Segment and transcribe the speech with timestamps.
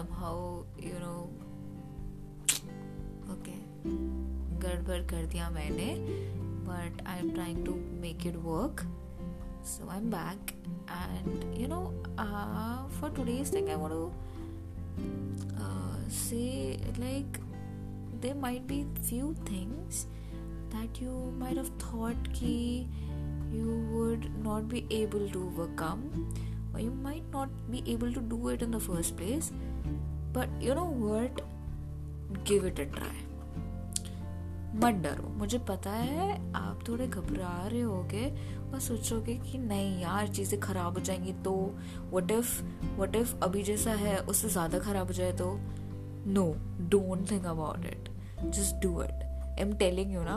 [0.00, 1.28] somehow, you know,
[3.32, 3.60] okay,
[4.62, 5.88] गड़बड़ कर दिया मैंने
[6.64, 8.80] but I am trying to make it work
[9.66, 10.50] so I am back
[10.90, 11.80] and you know
[13.00, 14.04] for today's thing I want to
[17.00, 17.38] like
[18.22, 20.04] they might be few things
[20.74, 22.54] that you might have thought कि
[23.58, 26.08] you would not be able to overcome
[26.80, 29.50] you might not be able to do it in the first place,
[30.34, 31.42] but you know what?
[32.44, 33.16] Give it a try.
[34.74, 38.26] मत डरो। मुझे पता है आप थोड़े घबरा रहे होगे
[38.72, 41.54] और सोचोगे कि नहीं यार, चीज़ें ख़राब हो जाएँगी तो।
[42.12, 42.62] वट इफ़
[42.98, 45.58] वट इफ़ अभी जैसा है, उससे ज़्यादा ख़राब हो जाए तो?
[46.26, 46.44] No
[46.90, 48.08] don't think about it
[48.44, 50.36] just do it I am telling you ना,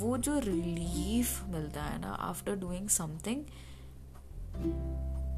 [0.00, 3.44] वो जो रिलीफ मिलता है ना आफ्टर डूइंग समथिंग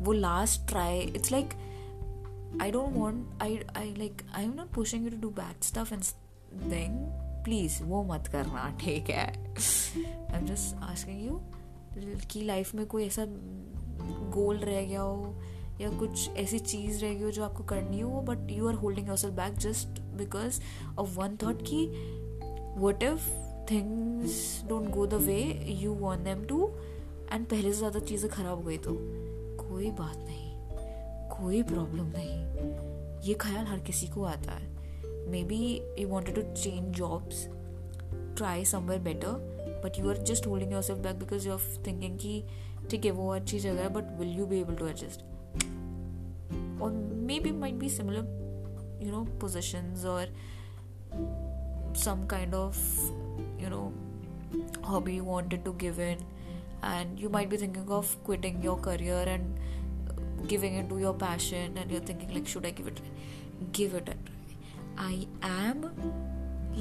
[0.02, 1.50] वो last try it's like
[2.62, 5.94] I don't want I I like I am not pushing you to do bad stuff
[5.94, 6.02] and
[6.72, 9.54] thing please वो मत करना, ठीक है?
[10.32, 11.40] I am just asking you
[12.30, 13.26] कि लाइफ में कोई ऐसा
[14.30, 15.40] गोल रह गया हो,
[15.80, 19.08] या कुछ ऐसी चीज़ रह गई हो जो आपको करनी हो but you are holding
[19.08, 20.60] your back just because
[20.98, 21.86] of one thought कि
[22.78, 23.28] what if
[23.70, 26.68] things don't go the way you want them to
[27.32, 29.35] and पहले से ज़्यादा चीज़ें खराब हो गई तो?
[29.68, 30.56] कोई बात नहीं,
[31.28, 34.76] कोई प्रॉब्लम नहीं। ये ख्याल हर किसी को आता है।
[35.44, 37.48] Maybe you wanted to change jobs
[38.36, 42.44] try somewhere better but you are just holding yourself back because you are thinking कि,
[42.90, 45.20] ठीक है, वो अच्छी जगह है but will you be able to adjust
[46.82, 46.90] और
[47.40, 48.46] maybe be similar similar
[49.00, 50.26] know, positions or
[51.92, 52.76] some kind of,
[53.60, 53.92] you know,
[54.82, 56.35] hobby you wanted to give in.
[56.88, 61.90] And you might be thinking of quitting your career and giving into your passion and
[61.90, 63.00] you're thinking like should i give it
[63.72, 64.18] give it a
[64.98, 65.88] try i am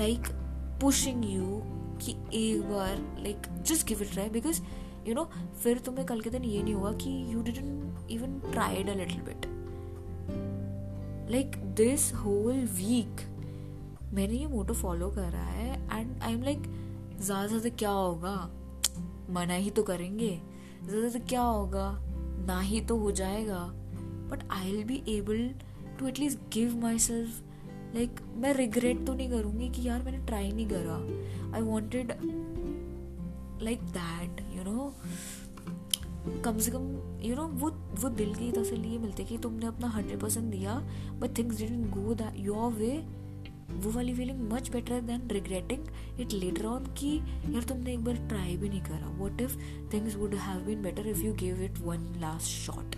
[0.03, 0.35] like
[0.79, 1.63] pushing you
[2.01, 4.61] कि एक बार like just give it try because
[5.07, 5.23] you know
[5.63, 9.21] फिर तुम्हें कल के दिन ये नहीं हुआ कि you didn't even tried a little
[9.29, 9.45] bit
[11.31, 13.21] like this whole week
[14.13, 16.67] मैंने ये मोटो फॉलो करा है एंड आई एम लाइक
[17.19, 18.35] ज़्यादा से ज़्यादा क्या होगा
[19.29, 20.29] मना ही तो करेंगे।
[20.83, 21.91] ज़्यादा से क्या होगा,
[22.47, 23.59] ना ही तो हो जाएगा।
[24.29, 25.49] But I will be able
[25.99, 27.41] to at least give myself
[27.95, 30.95] like मैं रिग्रेट तो नहीं करूँगी कि यार मैंने ट्राई नहीं करा।
[31.55, 32.11] I wanted
[33.63, 34.93] like that you know
[36.45, 36.85] कम से कम
[37.21, 37.69] यू नो वो
[38.01, 40.79] वो दिल की तसली ये मिलती है कि तुमने अपना हंड्रेड परसेंट दिया
[41.19, 42.91] but things didn't go that your way
[43.69, 47.15] वो वाली feeling much better than regretting it later on कि
[47.53, 49.57] यार तुमने एक बार ट्राई भी नहीं करा। What if
[49.93, 52.95] things would have been better if you give it one last shot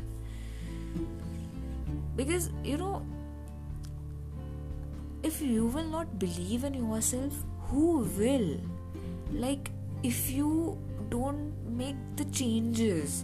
[2.17, 2.93] because you know
[5.25, 8.49] if you will not believe in yourself who will
[9.31, 9.69] like
[10.05, 10.49] if you
[11.11, 13.23] don't make the changes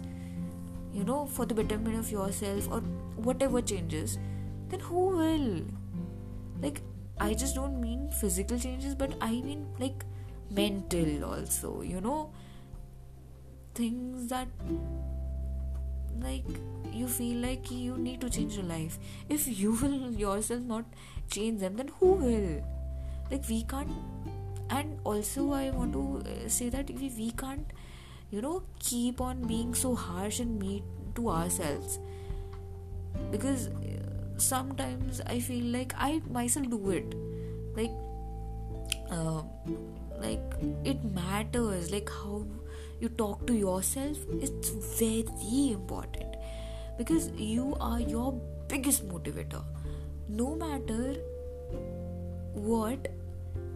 [0.94, 2.82] you know for the betterment of yourself और
[3.42, 4.16] whatever changes
[4.70, 5.48] then who will
[6.60, 6.78] like
[7.20, 10.04] i just don't mean physical changes but i mean like
[10.50, 12.30] mental also you know?
[13.74, 14.46] Things that
[16.22, 16.44] like
[16.92, 18.98] you feel like you need to change your life.
[19.28, 20.84] If you will yourself not
[21.30, 22.62] change them then who will?
[23.30, 23.90] Like we can't
[24.70, 27.72] and also i want to uh, say that we, we can't
[28.30, 30.82] you know keep on being so harsh and mean
[31.14, 31.98] to ourselves.
[33.30, 37.14] Because uh, sometimes i feel like i myself do it.
[37.76, 37.90] Like
[39.10, 39.42] uh,
[40.20, 40.40] like
[40.84, 41.90] it matters.
[41.90, 42.46] Like how
[43.00, 46.36] you talk to yourself it's very important.
[46.98, 48.32] Because you are your
[48.68, 49.62] biggest motivator.
[50.28, 51.16] No matter
[52.52, 53.08] what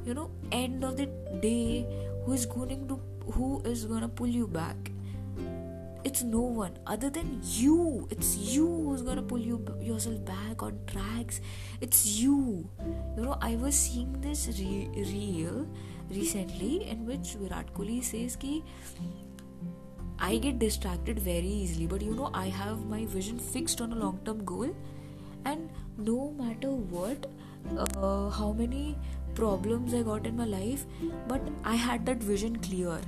[0.04, 1.06] you know end of the
[1.40, 1.86] day
[2.24, 3.00] who is going to
[3.32, 4.92] who is gonna pull you back
[6.04, 8.06] it's no one other than you.
[8.10, 11.40] It's you who's gonna pull you yourself back on tracks.
[11.80, 12.68] It's you.
[13.16, 15.66] You know i was seeing this re- reel
[16.10, 18.62] recently in which virat kohli says ki
[20.20, 23.94] I get distracted very easily, but you know, I have my vision fixed on a
[23.94, 24.74] long term goal,
[25.44, 27.26] and no matter what,
[27.76, 28.96] uh, how many
[29.36, 30.86] problems I got in my life,
[31.28, 32.98] but I had that vision clear.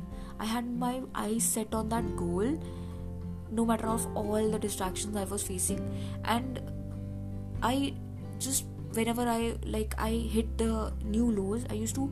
[0.40, 2.58] I had my eyes set on that goal,
[3.50, 5.80] no matter of all the distractions I was facing,
[6.24, 6.60] and
[7.62, 7.94] I
[8.38, 8.64] just
[8.94, 12.10] whenever I like I hit the new lows, I used to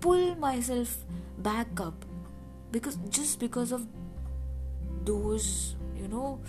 [0.00, 0.96] pull myself
[1.38, 2.04] back up.
[2.70, 3.86] Because just because of
[5.04, 6.40] those you know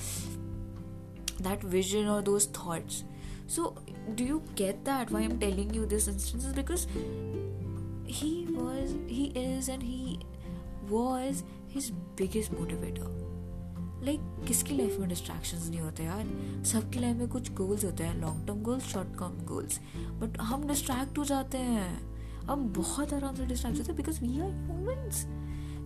[1.39, 3.03] that vision or those thoughts.
[3.47, 3.75] So
[4.13, 5.11] do you get that?
[5.11, 6.87] Why i'm telling you this instance is because
[8.05, 10.19] he was he is and he
[10.89, 13.11] was his biggest motivator.
[14.03, 16.25] Like like, किसकी life में distractions नहीं होते यार
[16.65, 19.79] सबकी life में कुछ goals होते हैं long term goals short term goals
[20.21, 21.89] but हम डिस्ट्रैक्ट हो जाते हैं
[22.49, 25.25] हम बहुत आराम से डिस्ट्रैक्ट होते हैं बिकॉज़ वी आर ह्यूमंस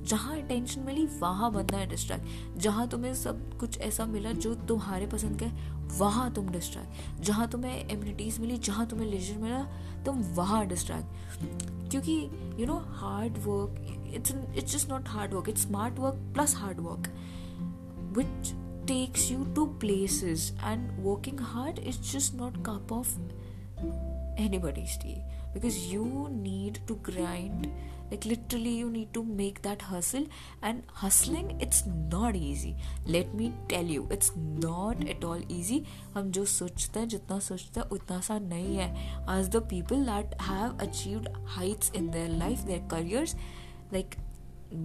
[0.10, 5.08] जहाँ अटेंशन मिली वहाँ बनना है डिस्ट्रैक्ट जहाँ तुम्हें सब कुछ ऐसा मिला जो तुम्हारे
[5.08, 9.64] पसंद का है वहाँ तुम डिस्ट्रैक्ट जहाँ तुम्हें इम्यूनिटीज मिली जहाँ तुम्हें लेजर मिला
[10.06, 15.63] तुम वहाँ डिस्ट्रैक्ट क्योंकि you know hard work it's it's just not hard work it's
[15.63, 17.09] smart work plus hard work
[18.19, 18.55] which
[18.87, 23.09] takes you to places and working hard is just not cup of
[24.37, 25.23] anybody's tea
[25.55, 27.71] because you need to grind
[28.11, 30.27] like literally you need to make that hustle
[30.63, 32.75] and hustling it's not easy
[33.07, 34.33] let me tell you it's
[34.67, 35.81] not at all easy
[36.15, 38.89] हम जो सोचते हैं जितना सोचते हैं उतना सा नहीं है
[39.37, 43.37] as the people that have achieved heights in their life their careers
[43.93, 44.19] like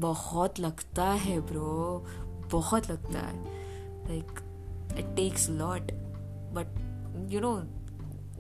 [0.06, 2.06] बहुत लगता है ब्रो
[2.52, 3.58] बहुत लगता है
[4.10, 4.42] like
[4.98, 5.92] it takes a lot
[6.54, 6.80] but
[7.34, 7.56] you know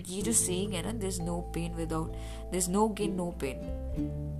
[0.09, 2.11] ये जो सेइंग है ना there is no pain without
[2.51, 3.57] there is no gain no pain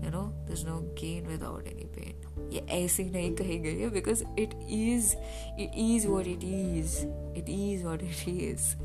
[0.03, 3.89] you know there is no gain without any pen ये ऐसे नहीं कही गई है
[3.89, 5.15] because it is
[5.59, 6.97] it is what it is
[7.38, 8.75] it is what it is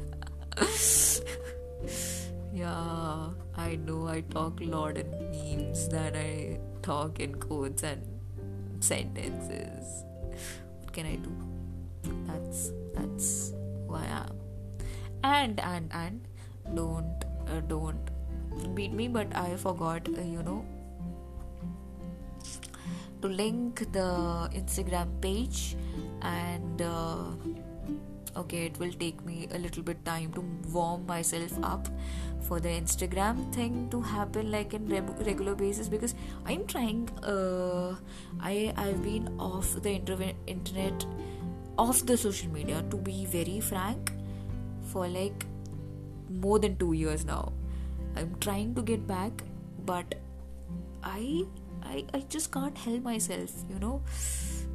[2.55, 8.85] yeah i know i talk a lot in memes than i talk in quotes and
[8.91, 10.05] sentences
[10.81, 11.32] what can i do
[12.29, 13.32] that's that's
[13.88, 14.38] who i am
[15.25, 16.29] and and and
[16.76, 18.10] don't uh, don't
[18.76, 20.66] beat me but i forgot uh, you know
[23.22, 24.10] to link the
[24.54, 25.76] instagram page
[26.22, 27.26] and uh,
[28.38, 30.42] okay it will take me a little bit time to
[30.72, 31.88] warm myself up
[32.42, 36.16] for the instagram thing to happen like in re- regular basis because
[36.46, 37.96] i'm trying uh,
[38.40, 41.06] i i've been off the inter- internet
[41.78, 44.12] off the social media to be very frank
[44.92, 45.46] for like
[46.30, 47.54] more than 2 years now.
[48.16, 49.44] I'm trying to get back
[49.86, 50.16] but
[51.04, 51.44] i
[51.84, 54.02] i i just can't help myself you know.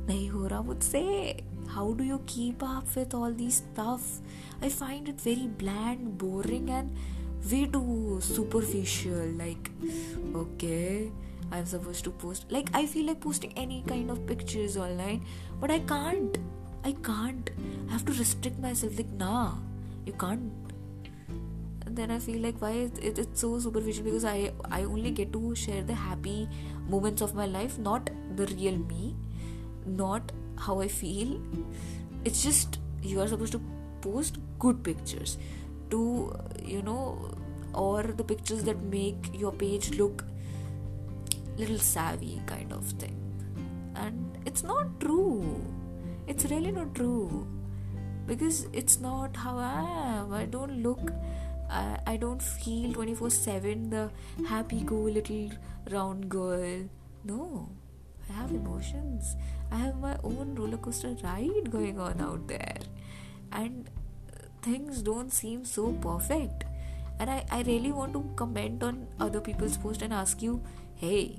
[0.07, 4.21] Nahi would say, how do you keep up with all these stuff?
[4.61, 6.95] I find it very bland boring and
[7.51, 9.27] way too superficial.
[9.39, 9.71] Like
[10.35, 11.11] okay
[11.53, 12.51] i'm supposed to post.
[12.51, 15.25] Like i feel like posting any kind of pictures online
[15.61, 16.39] but i can't.
[16.85, 17.51] I can't.
[17.89, 18.99] I have to restrict myself.
[18.99, 19.55] Like nah
[20.05, 20.74] you can't
[21.97, 25.55] then I feel like why it, it's so superficial because I I only get to
[25.55, 26.49] share the happy
[26.89, 29.15] moments of my life, not the real me,
[29.87, 31.41] not how I feel.
[32.25, 33.61] It's just you are supposed to
[34.01, 35.39] post good pictures,
[35.91, 37.35] to you know,
[37.75, 40.25] or the pictures that make your page look
[41.57, 43.19] little savvy kind of thing,
[43.95, 45.61] and it's not true.
[46.27, 47.47] It's really not true
[48.27, 49.81] because it's not how I
[50.19, 50.33] am.
[50.33, 51.13] I don't look
[51.71, 54.11] I, I don't feel 24 7 the
[54.47, 55.51] happy go little
[55.91, 56.89] round girl.
[57.25, 57.69] No,
[58.29, 59.37] I have emotions.
[59.71, 62.79] I have my own roller coaster ride going on out there.
[63.53, 63.91] And
[64.63, 66.65] things don't seem so perfect.
[67.19, 70.63] And I, I really want to comment on other people's post and ask you,
[70.97, 71.39] hey,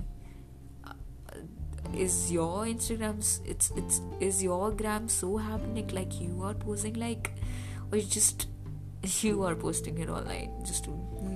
[0.85, 0.93] uh,
[1.93, 7.31] is your Instagram it's it's is your gram so happening like you are posing like
[7.91, 8.47] or just
[9.23, 10.91] you are posting it online just to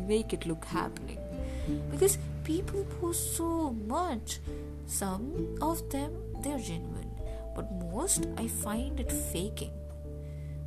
[0.08, 1.20] make it look happening.
[1.92, 4.40] Because people post so much.
[4.88, 6.12] Some of them
[6.42, 7.12] they're genuine.
[7.56, 9.74] But most i find it faking.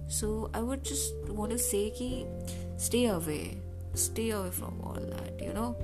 [0.08, 2.26] So i would just want to say ki
[2.76, 3.58] stay away.
[3.94, 5.76] Stay away from all that you know.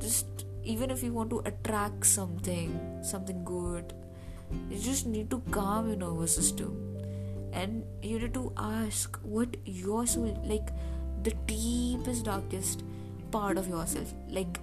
[0.00, 3.92] Just even if you want to attract something something good
[4.68, 6.95] you just need to calm your nervous system
[7.62, 10.70] and you need to ask what your soul like
[11.28, 12.84] the deepest darkest
[13.36, 14.60] part of yourself like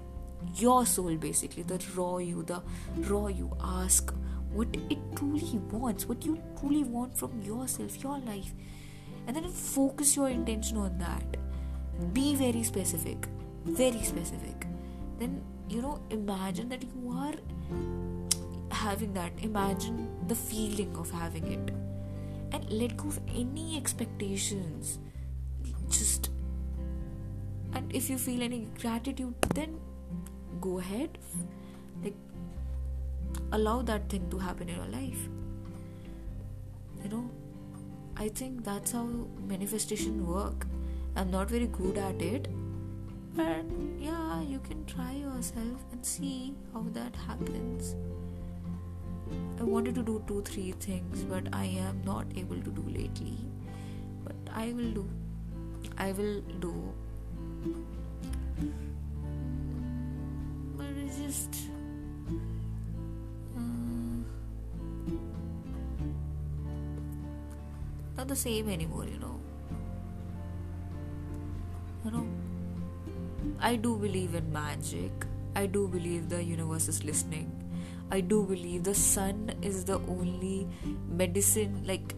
[0.62, 2.62] your soul basically the raw you the
[3.10, 3.52] raw you.
[3.62, 4.14] Ask
[4.52, 8.54] what it truly wants what you truly want from yourself your life.
[9.26, 11.38] And then focus your intention on that.
[12.14, 13.28] Be very specific
[13.66, 14.68] very specific.
[15.20, 17.34] Then you know imagine that you are
[18.72, 19.32] having that.
[19.42, 21.83] Imagine the feeling of having it
[22.54, 25.00] and let go of any expectations
[25.90, 26.30] just
[27.74, 29.80] and if you feel any gratitude then
[30.62, 31.18] go ahead
[32.04, 32.16] like
[33.52, 35.28] allow that thing to happen in your life
[37.04, 37.30] you know
[38.18, 39.06] i think that's how
[39.54, 40.68] manifestation work
[41.16, 42.48] I'm not very good at it.
[43.36, 43.66] But
[44.00, 47.96] yeah, you can try yourself and see how that happens.
[49.64, 53.38] I wanted to do two, three things, but I am not able to do lately.
[54.26, 55.10] But I will do.
[55.98, 56.74] I will do.
[60.76, 61.56] But it's just.
[63.56, 63.62] Uh,
[68.18, 69.40] not the same anymore, you know.
[72.04, 72.28] You know,
[73.62, 75.12] I do believe in magic.
[75.56, 77.63] I do believe the universe is listening.
[78.14, 80.68] I do believe the sun is the only
[81.10, 82.14] medicine, like,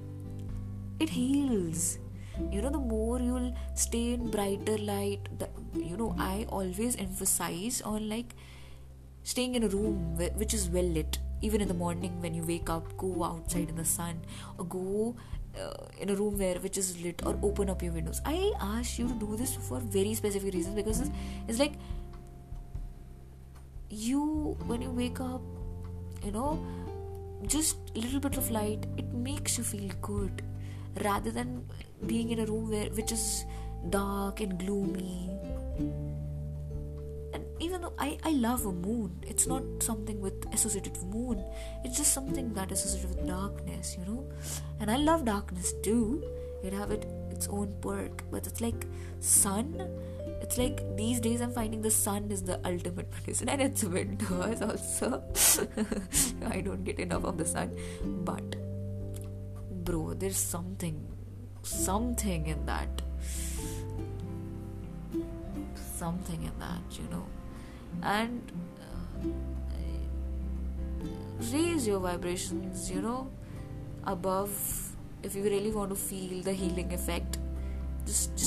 [0.99, 1.99] it heals.
[2.51, 7.81] You know, the more you'll stay in brighter light, the, you know, I always emphasize
[7.81, 8.35] on like
[9.23, 11.19] staying in a room which is well lit.
[11.41, 14.19] Even in the morning when you wake up, go outside in the sun
[14.57, 15.15] or go
[15.57, 18.99] uh, in a room where which is lit or open up your windows i ask
[18.99, 21.09] you to do this for very specific reasons because it's,
[21.47, 21.75] it's like
[23.89, 25.41] you when you wake up
[26.25, 26.59] you know
[27.47, 30.41] just a little bit of light it makes you feel good.
[31.03, 31.65] Rather than
[32.07, 33.45] being in a room where which is
[33.89, 35.29] dark and gloomy.
[37.33, 41.43] And even though I, I love a moon it's not something with associated with moon.
[41.83, 44.25] It's just something that is associated with darkness you know?
[44.79, 46.23] And i love darkness too.
[46.63, 48.87] It have it its own perk but it's like
[49.19, 49.87] sun
[50.45, 54.61] it's like these days i'm finding the sun is the ultimate medicine and it's winters
[54.61, 55.23] also.
[56.55, 57.71] I don't get enough of the sun.
[58.29, 58.55] But
[59.85, 60.99] bro there's something
[61.63, 63.01] something in that.
[65.75, 67.25] Something in that you know.
[68.03, 68.51] And
[69.23, 69.27] uh,
[71.53, 73.31] raise your vibrations you know
[74.05, 74.51] above
[75.23, 77.39] if you really want to feel the healing effect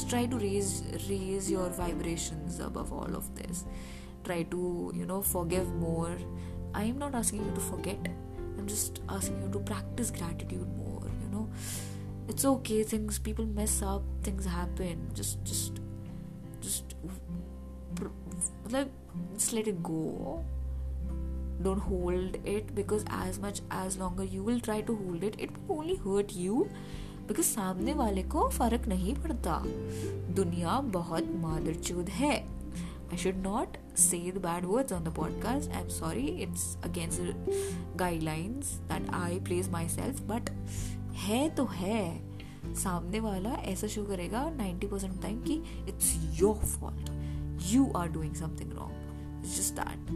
[0.08, 3.64] try to raise raise your vibrations above all of this.
[4.24, 6.16] Try to you know forgive more.
[6.74, 7.98] I am not asking you to forget.
[8.58, 11.48] I'm just asking you to practice gratitude more you know.
[12.28, 12.82] It's okay.
[12.82, 14.02] Things people mess up.
[14.22, 15.10] Things happen.
[15.14, 15.80] Just just
[16.60, 16.94] just
[18.70, 18.88] like
[19.34, 20.44] just let it go.
[21.62, 25.50] Don't hold it because as much as longer you will try to hold it it
[25.66, 26.70] will only hurt you
[27.28, 29.62] because सामने वाले को फ़र्क नहीं पड़ता।
[30.35, 32.49] दुनिया बहुत मादर चूद है।
[33.11, 37.20] I should not say bad words on the podcast I am sorry it's against
[37.97, 40.50] guidelines that I place myself but
[41.14, 42.28] है तो है।
[42.75, 45.54] सामने वाला ऐसा शो करेगा नाइन्टी परसेंट टाइम कि
[45.88, 47.11] it's your fault
[47.62, 50.11] you are doing something wrong just that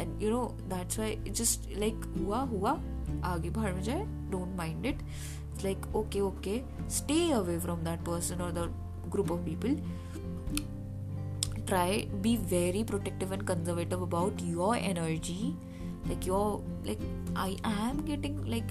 [0.00, 2.70] and you know that's why just like हुआ हुआ,
[3.24, 4.98] आगे बढ़ जाए don't mind it
[5.56, 6.64] it's like okay okay.
[6.88, 8.68] Stay away from that person or the
[9.10, 9.76] group of people.
[11.66, 15.56] Try be very protective and conservative about your energy.
[16.08, 17.00] Like your like
[17.34, 18.68] i am getting like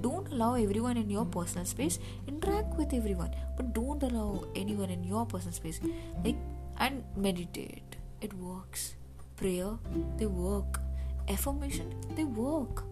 [0.00, 1.98] don't allow everyone in your personal space.
[2.26, 5.80] Interact with everyone but don't allow anyone in your personal space.
[6.24, 6.36] Like
[6.78, 7.96] and meditate.
[8.20, 8.94] It works.
[9.36, 9.72] Prayer
[10.16, 10.80] they work.
[11.28, 12.84] Affirmation they work.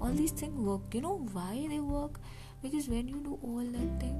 [0.00, 0.94] All these things work.
[0.94, 2.20] You know why they work
[2.66, 4.18] because when you do all that thing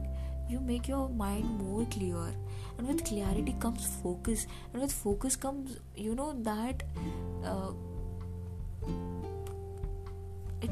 [0.48, 2.32] you make your mind more clear.
[2.78, 4.46] And with clarity comes focus.
[4.72, 6.82] And with focus comes you know that
[7.44, 7.72] uh,
[10.60, 10.70] it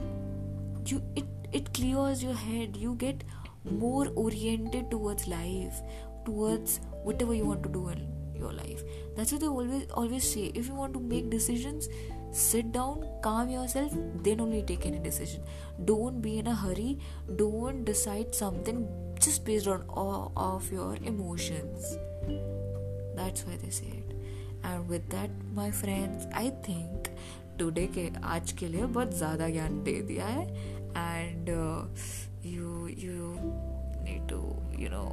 [0.86, 2.76] you it it clears your head.
[2.76, 3.24] You get
[3.70, 5.80] more oriented towards life
[6.24, 8.82] towards whatever you want to do in your life.
[9.16, 10.52] That's what they always always say.
[10.54, 11.88] If you want to make decisions
[12.33, 13.91] sit down calm yourself
[14.23, 15.41] then only take any decision
[15.85, 16.99] don't be in a hurry
[17.35, 18.87] don't decide something
[19.19, 21.97] just based on all of your emotions
[23.15, 24.15] that's why they say it
[24.63, 27.09] and with that my friends i think
[27.59, 30.43] today के आज के लिए बहुत ज़्यादा ज्ञान दे दिया है
[30.97, 31.49] and
[32.45, 33.33] you you
[34.05, 34.39] need to
[34.79, 35.05] you know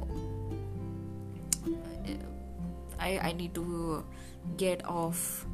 [3.02, 4.04] I, I need to
[4.56, 5.46] get off.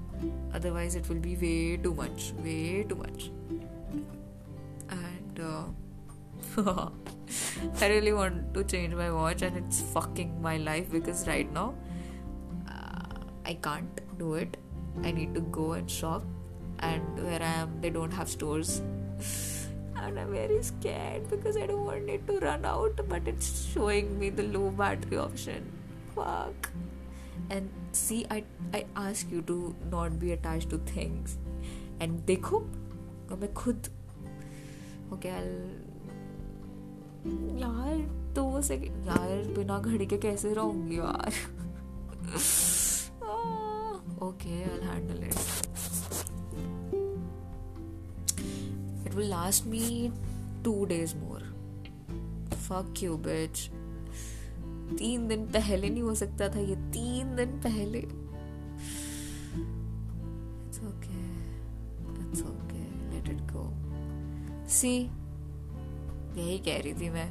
[0.53, 3.31] Otherwise it will be way too much way too much.
[4.91, 5.65] And uh,
[7.81, 11.75] I really want to change my watch and it's fucking my life because right now
[12.69, 14.57] uh, I can't do it.
[15.05, 16.25] I need to go and shop
[16.81, 18.83] and where I am they don't have stores.
[20.01, 24.17] And I'm very scared because I don't want it to run out but it's showing
[24.19, 25.73] me the low battery option.
[26.15, 26.71] Fuck
[27.51, 29.57] and see, I I ask you to
[29.93, 31.29] not be attached to things.
[32.03, 32.57] And देखो
[33.41, 33.89] मैं खुद
[35.13, 35.45] okay यार,
[38.35, 41.33] दो second यार, बिना घड़ी के कैसे रहूँगी यार?
[44.23, 45.35] Okay I handle it
[49.07, 50.13] it will last me
[50.65, 51.43] two days more
[52.55, 53.71] fuck you bitch
[54.97, 58.07] तीन दिन पहले नहीं हो सकता था, ये तीन दिन पहले।
[66.39, 67.29] यही कह रही थी मैं।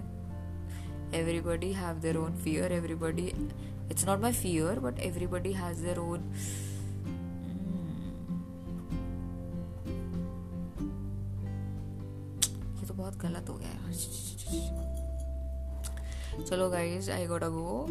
[1.14, 3.26] Everybody have their own fear everybody
[3.92, 6.20] it's not my fear but everybody has their own
[12.80, 15.07] ये तो बहुत गलत हो गया यार।
[16.49, 17.87] चलो गाइज आई गोटा go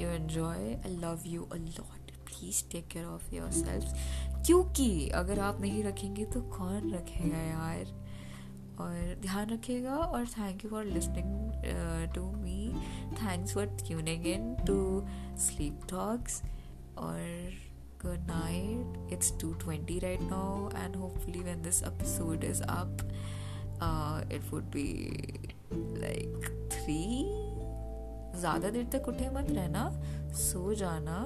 [0.00, 3.94] you enjoy I love you a lot please take care of your self
[4.46, 7.94] क्योंकि अगर आप नहीं रखेंगे तो कौन रखेगा यार
[8.80, 12.72] और ध्यान रखिएगा और thank you for listening to me
[13.22, 15.06] thanks for tuning in to
[15.46, 16.42] sleep talks
[16.98, 17.66] और
[18.02, 23.02] good night it's 2.20 right now and hopefully when this episode is up
[23.80, 27.41] uh, it would be like 3
[28.39, 29.89] ज़्यादा देर तक उठे मत रहना,
[30.35, 31.17] सो जाना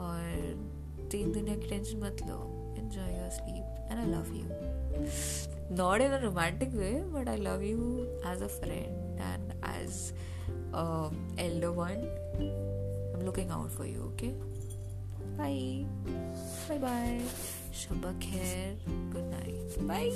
[0.00, 2.38] और तीन दुनिया की टेंशन मत लो।
[2.78, 7.62] Enjoy your sleep and I love you not in a romantic way but I love
[7.62, 7.96] you
[8.32, 10.12] as a friend and as
[11.46, 12.46] elder one I
[13.14, 14.32] am looking out for you okay
[15.38, 15.58] bye
[16.68, 17.20] bye bye
[17.74, 20.08] शुभ खैर good night bye